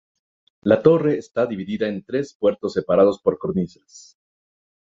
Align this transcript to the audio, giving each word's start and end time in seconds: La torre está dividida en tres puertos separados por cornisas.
La 0.63 0.81
torre 0.81 1.19
está 1.19 1.45
dividida 1.45 1.87
en 1.87 2.03
tres 2.03 2.33
puertos 2.33 2.73
separados 2.73 3.19
por 3.21 3.37
cornisas. 3.37 4.17